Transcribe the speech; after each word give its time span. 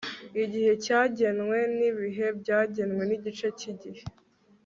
igihe 0.43 0.71
cyagenwe 0.83 1.57
n 1.77 1.79
ibihe 1.89 2.27
byagenwe 2.39 3.01
n 3.09 3.11
igice 3.17 3.47
cy 3.59 3.65
igihe 3.71 4.03